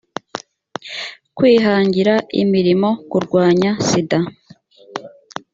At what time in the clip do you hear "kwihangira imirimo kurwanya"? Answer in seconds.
1.37-3.71